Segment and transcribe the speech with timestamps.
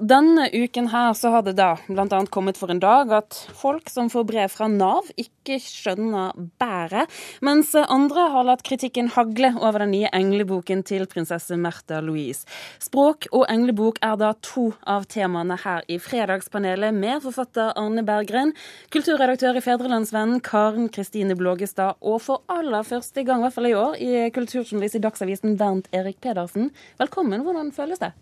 [0.00, 2.18] Denne uken her så har det da bl.a.
[2.26, 7.12] kommet for en dag at folk som får brev fra Nav, ikke skjønner bæret,
[7.46, 12.42] mens andre har latt kritikken hagle over den nye engleboken til prinsesse Märtha Louise.
[12.82, 18.50] Språk og englebok er da to av temaene her i Fredagspanelet med forfatter Arne Berggren,
[18.90, 23.78] kulturredaktør i Fedrelandsvennen Karen Kristine Blågestad og for aller første gang, i hvert fall i
[23.78, 26.72] år, i kulturjournalist i Dagsavisen Bernt Erik Pedersen.
[26.98, 27.46] Velkommen.
[27.46, 28.16] Hvordan føles det?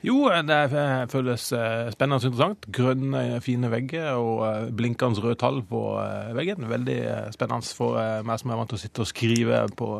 [0.00, 2.66] Jo, det eh, føles eh, spennende og interessant.
[2.72, 5.82] Grønne, fine vegger og eh, blinkende røde tall på
[6.36, 6.68] veggen.
[6.70, 7.00] Veldig
[7.36, 9.90] spennende for meg som er vant til å sitte og skrive på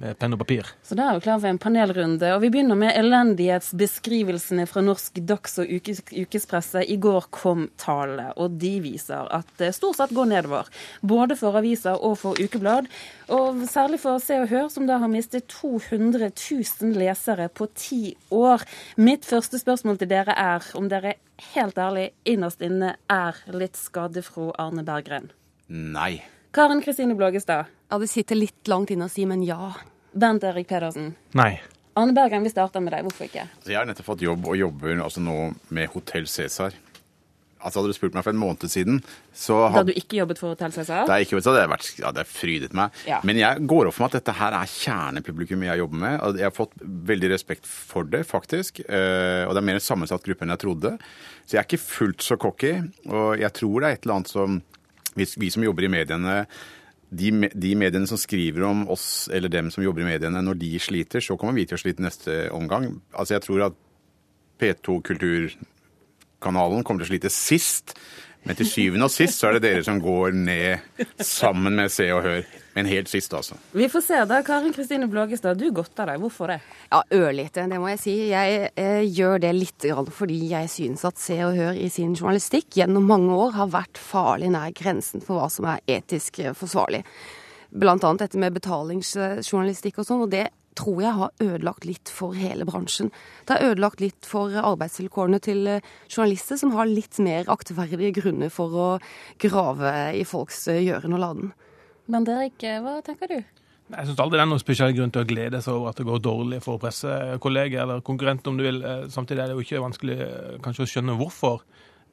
[0.00, 0.68] med penn og papir.
[0.82, 2.30] Så da er vi klar for en panelrunde.
[2.34, 6.82] Og vi begynner med elendighetsbeskrivelsene fra norsk dags- og ukes ukespresse.
[6.82, 10.70] I går kom tallene, og de viser at det stort sett går nedover.
[11.02, 12.90] Både for aviser og for ukeblad.
[13.32, 18.16] Og særlig for Se og Hør, som da har mistet 200 000 lesere på ti
[18.34, 18.66] år.
[18.96, 21.16] Mitt første spørsmål til dere er om dere
[21.54, 25.30] helt ærlig innerst inne er litt skadefro Arne Berggren?
[25.68, 26.22] Nei.
[26.54, 27.64] Karen Kristine Blågestad.
[27.90, 29.72] Ja, Det sitter litt langt inne å si, men ja.
[30.14, 31.16] Bernt Erik Pedersen.
[31.34, 31.58] Nei.
[31.98, 33.02] Arne Bergen, vi starter med deg.
[33.06, 33.48] Hvorfor ikke?
[33.48, 35.34] Altså, jeg har nettopp fått jobb og jobber altså nå
[35.74, 36.76] med Hotell Cæsar.
[37.58, 38.98] Altså, hadde du spurt meg for en måned siden
[39.34, 39.80] så had...
[39.80, 41.06] Da du ikke jobbet for Hotell Cæsar?
[41.08, 42.98] Da jeg ikke jobbet, så hadde vært, ja, det frydet meg.
[43.08, 43.18] Ja.
[43.26, 46.26] Men jeg går opp for meg at dette her er kjernepublikum jeg jobber med.
[46.38, 46.76] Jeg har fått
[47.10, 48.82] veldig respekt for det, faktisk.
[48.84, 50.94] Eh, og det er mer en sammensatt gruppe enn jeg trodde.
[51.42, 52.76] Så jeg er ikke fullt så cocky.
[53.10, 54.62] Og jeg tror det er et eller annet som
[55.18, 56.44] hvis vi som jobber i mediene
[57.14, 60.72] de, de, mediene som skriver om oss eller dem som jobber i mediene, når de
[60.82, 62.88] sliter, så kommer vi til å slite neste omgang.
[63.12, 63.76] Altså Jeg tror at
[64.60, 67.94] P2 Kulturkanalen kommer til å slite sist.
[68.44, 72.10] Men til syvende og sist så er det dere som går ned sammen med Se
[72.12, 72.44] og Hør.
[72.74, 73.54] Men helt sist, altså.
[73.72, 74.40] Vi får se da.
[74.44, 76.18] Karin Kristine Blågestad, du godter deg.
[76.20, 76.58] Hvorfor det?
[76.90, 78.14] Ja, ørlite, det må jeg si.
[78.32, 82.74] Jeg eh, gjør det litt fordi jeg synes at Se og Hør i sin journalistikk
[82.80, 87.04] gjennom mange år har vært farlig nær grensen for hva som er etisk eh, forsvarlig.
[87.74, 90.26] Blant annet dette med betalingsjournalistikk og sånn.
[90.26, 93.10] og det tror jeg har ødelagt litt for hele bransjen.
[93.46, 98.52] Det har ødelagt litt for arbeidsvilkårene til eh, journalister som har litt mer aktverdige grunner
[98.52, 98.88] for å
[99.42, 101.52] grave i folks eh, gjøren og laden.
[102.10, 103.38] Men Derek, eh, hva tenker du?
[103.94, 106.06] Jeg syns aldri det er noen spesiell grunn til å glede seg over at det
[106.08, 108.78] går dårlig for pressekolleger eller konkurrenter, om du vil.
[109.12, 110.16] Samtidig er det jo ikke vanskelig
[110.64, 111.60] kanskje å skjønne hvorfor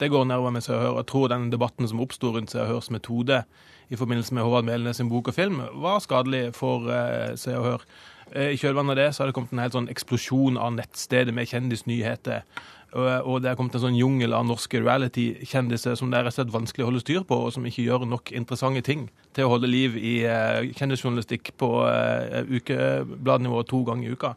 [0.02, 0.98] det går nedover med Se og Hør.
[1.00, 3.40] Jeg tror den debatten som oppsto rundt Se og Hørs metode
[3.88, 6.92] i forbindelse med Håvard Melnes sin bok og film, var skadelig for
[7.40, 7.88] Se og Hør.
[8.32, 11.36] Eh, I kjølvannet av det så har det kommet en helt sånn eksplosjon av nettstedet
[11.36, 12.46] med kjendisnyheter.
[12.92, 16.42] Og det har kommet en sånn jungel av norske reality-kjendiser som det er rett og
[16.42, 19.54] slett vanskelig å holde styr på, og som ikke gjør nok interessante ting til å
[19.54, 24.34] holde liv i uh, kjendisjournalistikk på uh, ukebladnivå to ganger i uka.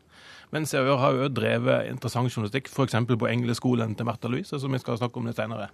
[0.54, 2.94] Men Se og har jo drevet interessant journalistikk, f.eks.
[3.10, 5.72] på Engleskolen til Märtha Louise, som vi skal snakke om litt senere.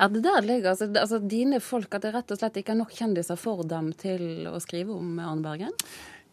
[0.00, 2.80] Ja, det der ligger altså, altså dine folk, at det rett og slett ikke er
[2.80, 5.78] nok kjendiser for dem til å skrive om Arne Bergen?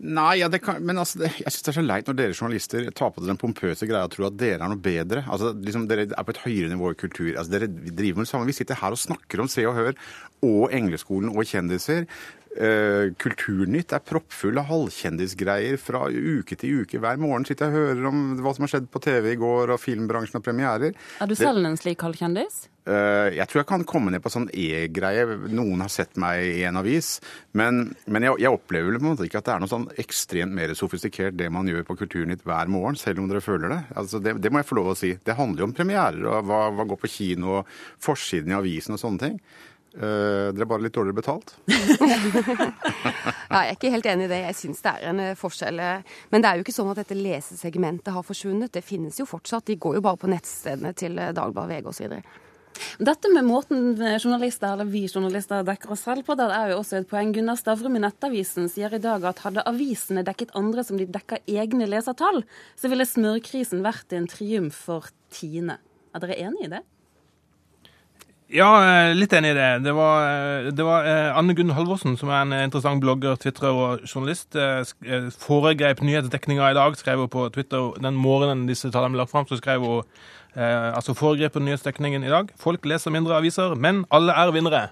[0.03, 2.90] Nei, ja, kan, men altså, det, jeg syns det er så leit når dere journalister
[2.91, 5.24] tar på dere den pompøse greia og tror at dere er noe bedre.
[5.31, 7.30] Altså, liksom, Dere er på et høyere nivå i kultur.
[7.31, 8.50] Altså, dere driver med det samme.
[8.50, 9.94] Vi sitter her og snakker om Se og Hør
[10.44, 12.03] og Engleskolen og kjendiser.
[12.53, 17.00] Uh, Kulturnytt er proppfull av halvkjendisgreier fra uke til uke.
[17.02, 19.74] Hver morgen sitter jeg og hører om hva som har skjedd på TV i går,
[19.74, 20.94] og filmbransjen og premierer.
[20.94, 22.68] Er du selv en slik halvkjendis?
[22.84, 25.25] Uh, jeg tror jeg kan komme ned på sånn E-greie.
[25.50, 27.16] Noen har sett meg i en avis.
[27.58, 30.53] Men, men jeg, jeg, opplever på en måte ikke at det er noe sånn ekstremt
[30.53, 33.81] mer sofistikert det man gjør på Kulturnytt hver morgen, selv om dere føler det.
[33.97, 35.16] Altså, det, det må jeg få lov å si.
[35.18, 38.94] Det handler jo om premierer og hva, hva går på kino, og forsiden i avisen
[38.94, 39.40] og sånne ting.
[39.94, 41.52] Uh, dere er bare litt dårligere betalt?
[41.70, 44.40] ja, jeg er ikke helt enig i det.
[44.48, 45.81] Jeg syns det er en uh, forskjell.
[46.34, 48.74] Men det er jo ikke sånn at dette lesesegmentet har forsvunnet.
[48.74, 49.68] Det finnes jo fortsatt.
[49.70, 52.18] De går jo bare på nettstedene til Dagbladet, VG osv.
[52.98, 57.00] Dette med måten journalister, eller vi journalister dekker oss selv på, det er jo også
[57.00, 57.34] et poeng.
[57.36, 61.44] Gunnar Stavrum i Nettavisen sier i dag at hadde avisene dekket andre som de dekker
[61.46, 62.42] egne lesertall,
[62.80, 65.80] så ville smørkrisen vært en triumf for Tine.
[66.14, 66.84] Er dere enig i det?
[68.54, 69.70] Ja, eh, litt enig i det.
[69.82, 73.74] Det var, eh, det var eh, Anne Gunn Halvorsen, som er en interessant blogger, twitrer
[73.74, 74.54] og journalist.
[75.42, 79.50] Foregrep nyhetsdekninga i dag, skrev hun på Twitter den morgenen disse tallene ble lagt fram.
[79.50, 80.06] Så skrev hun
[80.54, 82.54] altså foregrep nyhetsdekningen i dag.
[82.62, 84.86] Folk leser mindre aviser, men alle er vinnere.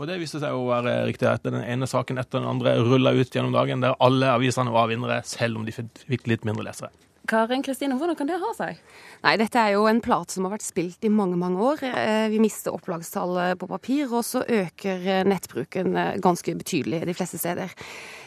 [0.00, 1.30] Og det viste seg å være riktig.
[1.30, 4.90] Etter den ene saken etter den andre rulla ut gjennom dagen, der alle avisene var
[4.90, 6.90] vinnere, selv om de fikk litt mindre lesere.
[7.26, 8.80] Karin Kristine, hvordan kan det ha seg?
[9.24, 11.82] Nei, dette er jo en plate som har vært spilt i mange, mange år.
[11.88, 17.16] Eh, vi mister opplagstallet på papir, og så øker eh, nettbruken eh, ganske betydelig de
[17.16, 17.74] fleste steder.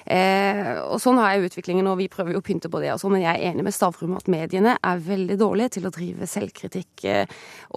[0.10, 2.90] Og sånn er utviklingen, og vi prøver jo å pynte på det.
[2.96, 6.26] Også, men jeg er enig med Stavrum at mediene er veldig dårlige til å drive
[6.26, 7.04] selvkritikk.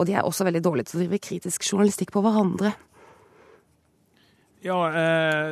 [0.01, 2.73] Og de er også veldig dårlige til å drive kritisk journalistikk på hverandre.
[4.63, 4.79] Ja,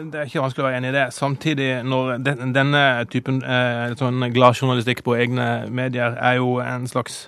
[0.06, 1.08] det er ikke vanskelig å være enig i det.
[1.16, 3.40] Samtidig, når denne typen
[3.98, 7.24] sånn gladjournalistikk på egne medier er jo en slags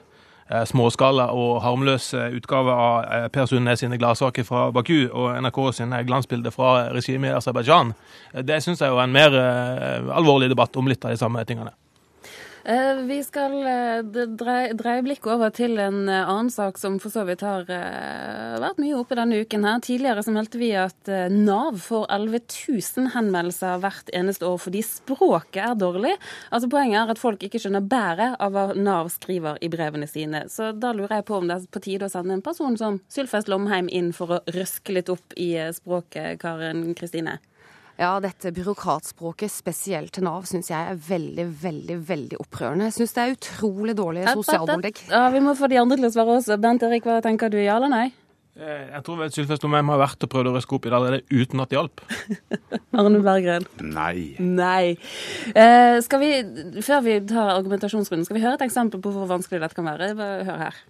[0.52, 5.60] Eh, småskala og harmløs utgave av eh, Per Sundnes sine gladsaker fra Baku og NRK
[5.78, 7.94] sine glansbilder fra regimet i Aserbajdsjan.
[8.34, 9.36] Eh, det syns jeg er en mer
[10.12, 11.72] alvorlig debatt om litt av de samme tingene.
[12.64, 17.24] Eh, vi skal eh, dreie blikket over til en eh, annen sak som for så
[17.26, 19.66] vidt har vært mye oppe denne uken.
[19.66, 19.80] her.
[19.82, 25.62] Tidligere så meldte vi at Nav får 11 000 henvendelser hvert eneste år fordi språket
[25.64, 26.14] er dårlig.
[26.54, 30.46] Altså Poenget er at folk ikke skjønner bæret av hva Nav skriver i brevene sine.
[30.52, 33.02] Så da lurer jeg på om det er på tide å sende en person som
[33.10, 37.40] Sylfest Lomheim inn for å røske litt opp i språket, Karin Kristine?
[38.02, 42.88] Ja, dette byråkratspråket, spesielt til Nav, syns jeg er veldig, veldig veldig opprørende.
[42.88, 45.04] Jeg syns det er utrolig dårlig sosialpolitikk.
[45.12, 46.58] Ja, Vi må få de andre til å svare også.
[46.58, 48.08] Bent Erik, hva tenker du, ja eller nei?
[48.58, 51.22] Eh, jeg tror Sylfest Lomheim har vært og prøvd å røske opp i det allerede
[51.30, 52.02] uten at det hjalp.
[53.00, 53.68] Arne Berggren?
[53.80, 54.34] Nei.
[54.42, 54.96] Nei.
[55.54, 56.32] Eh, skal vi,
[56.82, 60.10] Før vi tar argumentasjonsrunden, skal vi høre et eksempel på hvor vanskelig dette kan være?
[60.18, 60.82] Hør her.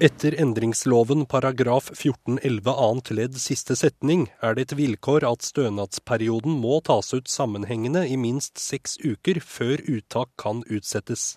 [0.00, 6.78] Etter endringsloven paragraf 14-11 annet ledd siste setning er det et vilkår at stønadsperioden må
[6.86, 11.34] tas ut sammenhengende i minst seks uker før uttak kan utsettes.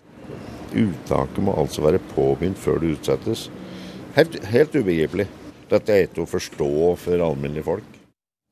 [0.72, 3.50] Uttaket må altså være påbegynt før det utsettes.
[4.16, 5.28] Helt, helt ubegripelig.
[5.68, 6.72] Dette er ikke å forstå
[7.04, 8.00] for alminnelige folk.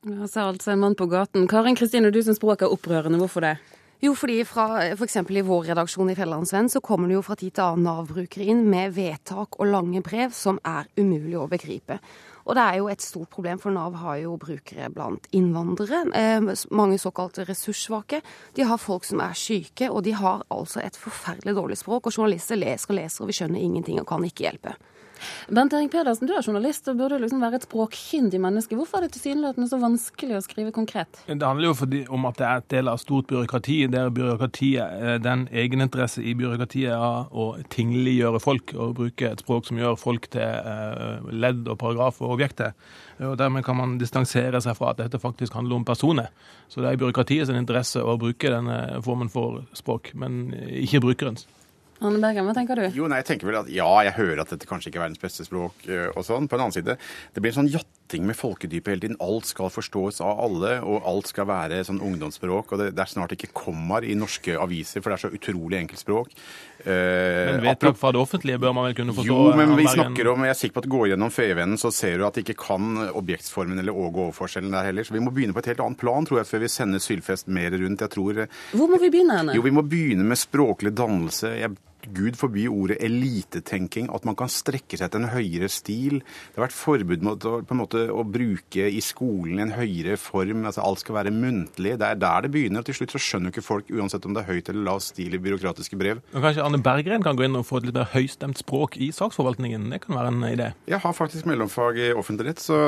[0.05, 1.49] Ja, sa altså en mann på gaten.
[1.49, 3.17] Karin Kristine, du syns språket er opprørende.
[3.17, 3.55] Hvorfor det?
[4.03, 5.15] Jo, fordi fra f.eks.
[5.31, 8.65] i vår redaksjon i Fjellandsvenn så kommer det jo fra tid til annen Nav-brukere inn
[8.67, 12.01] med vedtak og lange brev som er umulig å begripe.
[12.43, 16.01] Og det er jo et stort problem, for Nav har jo brukere blant innvandrere.
[16.19, 18.19] Eh, mange såkalte ressurssvake.
[18.59, 22.09] De har folk som er syke, og de har altså et forferdelig dårlig språk.
[22.11, 24.75] Og journalister leser og leser, og vi skjønner ingenting og kan ikke hjelpe.
[25.53, 28.77] Bent Erik Pedersen, du er journalist og burde liksom være et språkkyndig menneske.
[28.77, 31.21] Hvorfor er det tilsynelatende så vanskelig å skrive konkret?
[31.27, 34.99] Det handler jo fordi, om at det er et del av stort byråkrati, der byråkratiet,
[34.99, 39.99] eh, den egeninteresse i byråkratiet er å tingliggjøre folk og bruke et språk som gjør
[39.99, 42.73] folk til eh, ledd og paragraf og objekter.
[43.23, 46.31] Og Dermed kan man distansere seg fra at dette faktisk handler om personer.
[46.67, 51.45] Så det er i byråkratiets interesse å bruke denne formen for språk, men ikke brukerens.
[52.07, 52.85] Anne Bergen, hva tenker du?
[52.95, 55.21] Jo, nei, jeg tenker vel at Ja, jeg hører at dette kanskje ikke er verdens
[55.21, 56.49] beste språk eh, og sånn.
[56.51, 56.97] På en annen side,
[57.33, 59.19] det blir en sånn jatting med folkedypet hele tiden.
[59.23, 62.73] Alt skal forstås av alle, og alt skal være sånn ungdomsspråk.
[62.73, 65.79] Og det, det er snart ikke kommer i norske aviser, for det er så utrolig
[65.79, 66.33] enkelt språk.
[66.83, 69.31] Uh, men vedtak fra det offentlige bør man vel kunne forstå?
[69.31, 72.19] Jo, men vi snakker om, jeg er sikker på at går gjennom Fevennen, så ser
[72.19, 75.07] du at de ikke kan objektsformen eller åge-over-forskjellen der heller.
[75.07, 77.47] Så vi må begynne på et helt annet plan, tror jeg, før vi sender Sylfest
[77.47, 78.03] mer rundt.
[78.03, 78.43] Jeg tror
[78.75, 79.55] Hvor må vi begynne henne?
[79.55, 81.55] Jo, vi må begynne med språklig dannelse.
[81.61, 81.77] Jeg
[82.11, 86.19] Gud forby ordet elitetenking, at man kan strekke seg til en høyere stil.
[86.23, 90.65] Det har vært forbud mot å, en måte, å bruke i skolen en høyere form.
[90.67, 91.95] altså Alt skal være muntlig.
[92.01, 92.83] Det er der det begynner.
[92.83, 95.37] og Til slutt så skjønner ikke folk, uansett om det er høyt eller lav stil
[95.37, 96.21] i byråkratiske brev.
[96.33, 99.11] Men kanskje Arne Berggren kan gå inn og få et litt mer høystemt språk i
[99.15, 99.89] saksforvaltningen?
[99.93, 100.69] Det kan være en idé?
[100.89, 102.79] Jeg har faktisk mellomfag i offentlig rett, så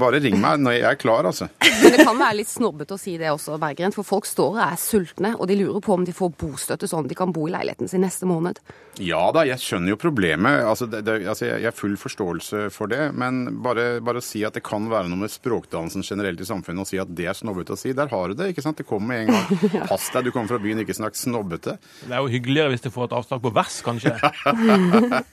[0.00, 1.50] bare ring meg når jeg er klar, altså.
[1.82, 3.94] Men det kan være litt snobbete å si det også, Berggren.
[3.96, 7.08] For folk står og er sultne, og de lurer på om de får bostøtte sånn
[7.10, 8.59] de kan bo i leiligheten sin neste måned.
[9.00, 10.64] Ja da, jeg skjønner jo problemet.
[10.66, 13.10] Altså, det, det, altså, jeg har full forståelse for det.
[13.16, 16.84] Men bare, bare, å si at det kan være noe med språkdannelsen generelt i samfunnet,
[16.84, 18.50] og si at det er snobbete å si, der har du det.
[18.52, 18.80] ikke sant?
[18.80, 19.86] Det kommer med en gang.
[19.92, 21.78] Pass deg, du kommer fra byen, ikke snakk snobbete.
[22.02, 24.16] Det er jo hyggeligere hvis du får et avslag på vers, kanskje.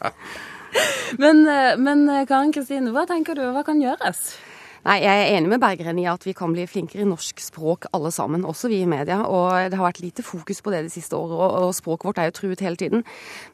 [1.23, 4.29] men, eh, men eh, Karen Kristine, hva tenker du, hva kan gjøres?
[4.85, 7.87] Nei, Jeg er enig med Berggren i at vi kan bli flinkere i norsk språk
[7.95, 9.23] alle sammen, også vi i media.
[9.25, 12.29] Og det har vært lite fokus på det de siste året, og språket vårt er
[12.29, 13.03] jo truet hele tiden.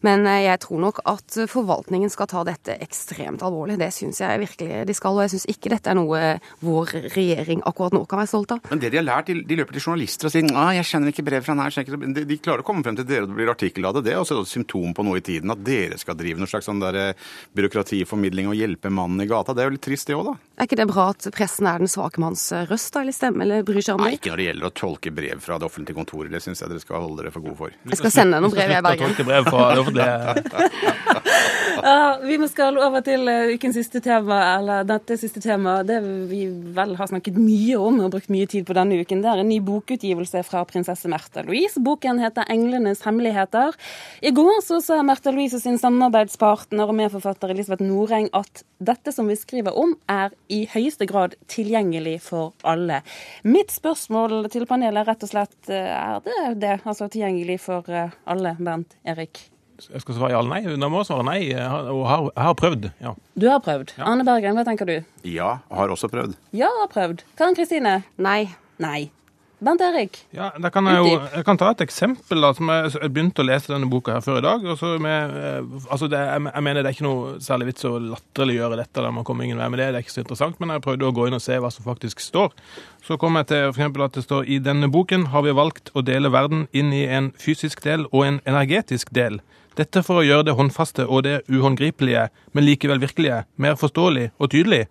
[0.06, 3.80] Men eh, jeg tror nok at forvaltningen skal ta dette ekstremt alvorlig.
[3.82, 6.22] Det syns jeg virkelig de skal, og jeg syns ikke dette er noe
[6.64, 8.64] vår regjering akkurat nå kan være stolt av.
[8.72, 11.26] Men det de har lært, de, løper til journalister og sier ah, jeg kjenner ikke
[11.28, 13.54] brev fra den her, de, de, klarer å komme frem til dere, og det blir
[13.54, 14.06] artikkel av det.
[14.08, 16.68] Det er også et symptom på noe i tiden, at dere skal drive noe slags
[16.70, 19.56] sånn der eh, byråkratiformidling og hjelpe mannen i gata.
[19.56, 20.36] Det er jo litt trist det òg, da.
[20.58, 23.82] Er ikke det bra at pressen er den svake manns røst, eller stemme, eller bryr
[23.86, 24.12] seg om det?
[24.12, 26.32] Nei, ikke når det gjelder å tolke brev fra det offentlige kontoret.
[26.34, 27.76] Det syns jeg dere skal holde dere for gode for.
[27.90, 29.16] Jeg skal sende noen brev, jeg, Bergen.
[29.30, 31.14] brev fra det offentlige.
[31.88, 35.88] ja, vi skal over til eh, ukens siste tema, eller dette siste temaet.
[35.90, 36.00] Det
[36.32, 36.44] vi
[36.76, 39.52] vel har snakket mye om og brukt mye tid på denne uken, det er en
[39.52, 41.82] ny bokutgivelse fra prinsesse Märtha Louise.
[41.84, 43.74] Boken heter 'Englenes hemmeligheter'.
[44.22, 49.14] I går så sa Märtha Louise og sin samarbeidspartner og medforfatter Elisabeth Noreng at dette
[49.16, 53.02] som vi skriver om, er i høyeste grad tilgjengelig for alle.
[53.48, 58.14] Mitt spørsmål til panelet er rett og slett er det det, altså tilgjengelig for eh,
[58.30, 59.50] alle, Bernt Erik?
[59.84, 60.76] Jeg skal svare ja eller nei.
[60.80, 61.40] Da må jeg svare nei.
[61.92, 62.92] Og har, har prøvd.
[63.04, 63.16] ja.
[63.36, 63.96] Du har prøvd.
[63.98, 64.06] Ja.
[64.12, 64.96] Arne Bergen, hva tenker du?
[65.28, 66.38] Ja, har også prøvd.
[66.56, 67.26] Ja, har prøvd.
[67.40, 67.98] Karen Kristine?
[68.22, 68.46] Nei.
[68.84, 69.10] Nei.
[69.64, 70.18] Bent Erik?
[70.36, 72.42] Ja, kan jeg, jo, jeg kan ta et eksempel.
[72.44, 74.66] da, som Jeg, jeg begynte å lese denne boka her før i dag.
[74.74, 77.94] og med, eh, altså det, jeg, jeg, mener det er ikke noe særlig vits å
[78.02, 79.00] latterliggjøre dette.
[79.00, 81.08] der man kommer ingen vei med det, det er ikke så interessant, Men jeg prøvde
[81.08, 82.52] å gå inn og se hva som faktisk står.
[83.04, 86.04] Så kom jeg til for at det står i denne boken har vi valgt å
[86.04, 89.42] dele verden inn i en fysisk del og en energetisk del.
[89.76, 94.52] Dette for å gjøre det håndfaste og det uhåndgripelige, men likevel virkelige, mer forståelig og
[94.54, 94.86] tydelig.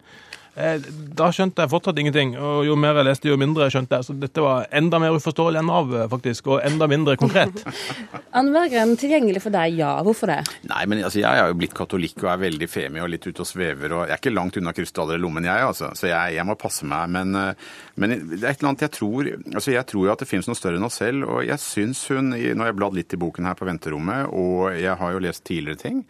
[0.53, 0.83] Eh,
[1.17, 4.05] da skjønte jeg fortsatt ingenting, og jo mer jeg leste, jo mindre jeg skjønte jeg.
[4.05, 7.63] Så dette var enda mer uforståelig enn av, faktisk, og enda mindre konkret.
[8.37, 9.95] Anne Bergen, tilgjengelig for deg, ja.
[10.05, 10.41] Hvorfor det?
[10.69, 13.45] Nei, men altså, Jeg er jo blitt katolikk og er veldig femi og litt ute
[13.45, 13.97] og svever.
[13.97, 15.93] og Jeg er ikke langt unna krystaller i lommen, jeg, altså.
[15.97, 17.09] Så jeg, jeg, må passe meg.
[17.17, 20.23] Men, eh, men, det er et eller annet jeg tror altså Jeg tror jo at
[20.23, 21.25] det finnes noe større enn oss selv.
[21.33, 24.77] Og jeg syns hun Nå har jeg bladd litt i boken her på venterommet, og
[24.77, 26.05] jeg har jo lest tidligere ting.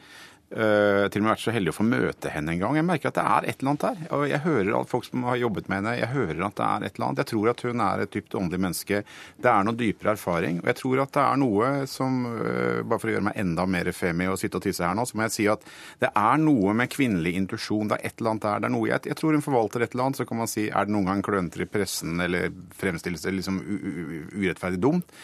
[0.53, 2.77] Uh, til og med vært så heldig å få møte henne en gang.
[2.77, 4.27] Jeg merker at det er et eller annet der.
[4.29, 6.99] Jeg hører at folk som har jobbet med henne, jeg hører at det er et
[6.99, 7.23] eller annet.
[7.23, 9.01] Jeg tror at hun er et dypt åndelig menneske.
[9.41, 10.59] Det er noe dypere erfaring.
[10.61, 13.65] Og jeg tror at det er noe som uh, Bare for å gjøre meg enda
[13.71, 15.65] mer femi og sitte og tisse her nå, så må jeg si at
[16.03, 17.89] det er noe med kvinnelig intuisjon.
[17.89, 18.61] Det er et eller annet der.
[18.61, 20.21] Det er noe jeg, jeg, tror hun forvalter et eller annet.
[20.21, 23.63] Så kan man si er det noen gang klønete i pressen eller fremstilles det liksom
[23.63, 25.17] urettferdig dumt.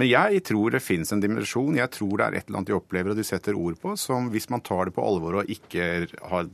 [0.00, 1.76] Men jeg tror det finnes en dimensjon.
[1.78, 4.26] Jeg tror det er et eller annet de opplever og de setter ord på, som
[4.32, 6.48] hvis man tar det på alvor og ikke har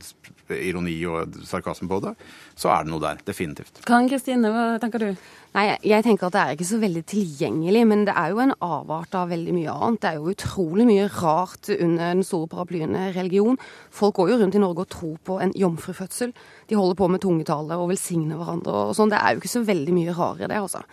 [0.51, 2.11] ironi og sarkasme på det,
[2.59, 3.21] så er det noe der.
[3.25, 3.81] Definitivt.
[3.87, 5.23] Karen Kristine, hva tenker du?
[5.51, 8.53] Nei, Jeg tenker at det er ikke så veldig tilgjengelig, men det er jo en
[8.63, 10.01] avart av veldig mye annet.
[10.03, 13.57] Det er jo utrolig mye rart under den store paraplyen religion.
[13.89, 16.31] Folk går jo rundt i Norge og tror på en jomfrufødsel.
[16.69, 19.11] De holder på med tungetale og velsigner hverandre og sånn.
[19.11, 20.85] Det er jo ikke så veldig mye rarere, det, altså.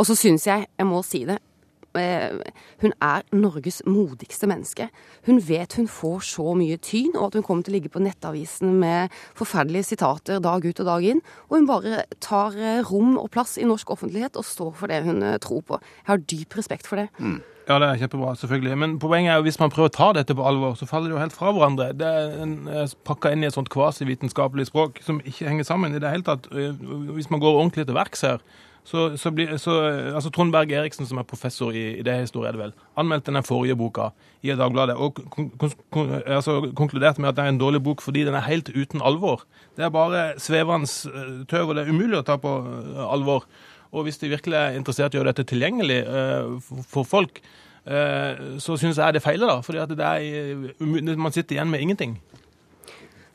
[0.00, 1.38] Og så syns jeg, jeg må si det,
[1.94, 4.88] hun er Norges modigste menneske.
[5.26, 8.02] Hun vet hun får så mye tyn, og at hun kommer til å ligge på
[8.02, 11.22] nettavisen med forferdelige sitater dag ut og dag inn.
[11.50, 15.02] Og hun bare tar eh, rom og plass i norsk offentlighet og står for det
[15.06, 15.80] hun eh, tror på.
[16.04, 17.10] Jeg har dyp respekt for det.
[17.18, 17.40] Mm.
[17.70, 18.78] Ja, det er kjempebra, selvfølgelig.
[18.82, 21.14] Men poenget er jo hvis man prøver å ta dette på alvor, så faller det
[21.14, 21.92] jo helt fra hverandre.
[21.94, 26.10] Det er pakka inn i et sånt kvasivitenskapelig språk som ikke henger sammen i det
[26.10, 26.48] hele tatt.
[26.50, 28.42] Hvis man går ordentlig til verks her,
[28.84, 29.74] så, så, bli, så
[30.14, 33.76] altså Trond Berg Eriksen, som er professor i idéhistorie, er det vel, anmeldte den forrige
[33.78, 34.10] boka
[34.42, 35.50] i Dagbladet og kon,
[35.92, 39.04] kon, altså, konkluderte med at det er en dårlig bok fordi den er helt uten
[39.04, 39.44] alvor.
[39.76, 43.46] Det er bare svevende eh, tøv, og det er umulig å ta på eh, alvor.
[43.92, 47.40] Og hvis de virkelig er interessert i å gjøre dette tilgjengelig uh, for, for, folk,
[47.90, 49.86] uh, så syns jeg det feiler, da.
[49.90, 52.14] det er, man sitter igjen med ingenting.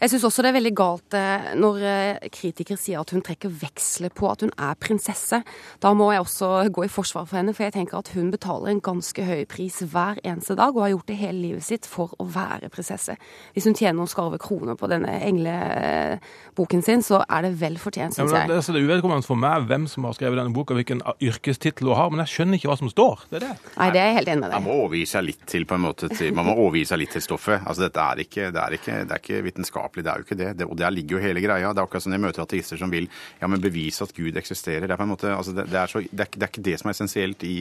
[0.02, 3.52] Jeg syns også det er veldig galt eh, når eh, kritikere sier at hun trekker
[3.62, 5.40] veksler på at hun er prinsesse.
[5.82, 8.74] Da må jeg også gå i forsvar for henne, for jeg tenker at hun betaler
[8.74, 12.12] en ganske høy pris hver eneste dag, og har gjort det hele livet sitt for
[12.20, 13.16] å være prinsesse.
[13.56, 18.18] Hvis hun tjener noen skarve kroner på denne engleboken sin, så er det vel fortjent,
[18.18, 18.52] syns ja, jeg.
[18.52, 21.94] Det, altså, det er uvedkommende for meg hvem som har skrevet denne boka, hvilken yrkestittel
[21.94, 23.26] hun har, men jeg skjønner ikke hva som står.
[23.32, 23.56] Det er det.
[23.80, 24.60] Nei, det er jeg helt enig med deg.
[24.60, 27.16] Man må overgi seg litt til, på en måte, til, man må overgi seg litt
[27.16, 27.64] til stoffet.
[27.64, 30.04] Altså, dette er ikke, det er ikke, det er ikke vitenskapelig vitenskapelig.
[30.04, 30.58] Det er jo ikke det.
[30.60, 31.74] det og der ligger jo hele greia.
[31.74, 33.08] Det er akkurat som jeg møter ateister som vil
[33.42, 34.88] ja, men bevise at Gud eksisterer.
[34.88, 36.66] Det er på en måte, altså det, det, er så, det, er, det, er ikke
[36.66, 37.56] det som er essensielt i,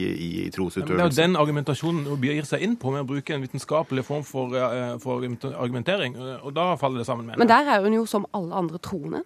[0.45, 0.95] i trosutøvelse.
[0.95, 4.05] det er jo den argumentasjonen hun gir seg inn på med å bruke en vitenskapelig
[4.05, 4.55] form for,
[5.03, 5.23] for
[5.55, 6.17] argumentering.
[6.43, 9.23] Og da faller det sammen med Men der er hun jo som alle andre troende.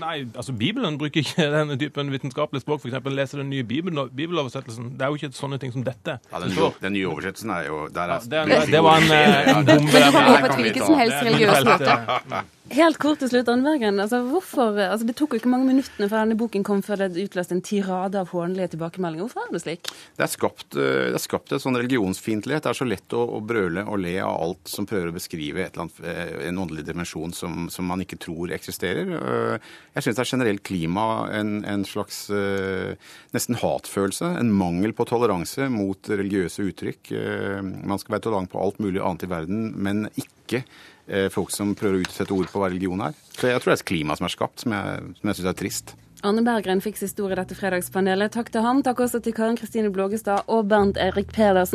[0.00, 2.84] Nei, altså Bibelen bruker ikke denne typen vitenskapelig språk.
[2.84, 3.10] F.eks.
[3.16, 4.94] leser den nye bibeloversettelsen.
[4.98, 6.18] Det er jo ikke sånne ting som dette.
[6.30, 9.12] Ja, Den, nye, den nye oversettelsen er jo der er, ja, det, det, var en,
[9.12, 9.92] en bombe.
[9.92, 12.42] Det kan gå på et hvilket som helst religiøst møte.
[12.70, 13.72] Helt kort til slutt, Anne.
[13.88, 17.24] Altså, hvorfor, altså, det tok jo ikke mange minuttene før denne boken kom før det
[17.24, 19.26] utløste en tirade av hånlige tilbakemeldinger.
[19.26, 19.90] Hvorfor er det slik?
[20.14, 22.62] Det er skapt, eh, det er skapt en sånn religionsfiendtlighet.
[22.62, 25.66] Det er så lett å, å, brøle og le av alt som prøver å beskrive
[25.66, 29.16] annet, eh, en åndelig dimensjon som, som, man ikke tror eksisterer.
[29.18, 32.28] Eh, jeg syns det er generelt klima en, en slags
[33.34, 34.36] nesten hatfølelse.
[34.38, 37.16] En mangel på toleranse mot religiøse uttrykk.
[37.66, 40.62] Man skal være tolerant på alt mulig annet i verden, men ikke ikke
[41.06, 43.16] eh, folk som prøver å utsette ord på hva religion er.
[43.32, 45.52] Så jeg tror det er klimaet klima som er skapt, som jeg, som jeg syns
[45.52, 45.96] er trist.
[46.20, 48.34] Anne Berggren fikk siste ord i dette fredagspanelet.
[48.34, 48.82] Takk til han.
[48.84, 51.68] Takk også til Karen Kristine Blågestad og Bernt Erik Pedersen.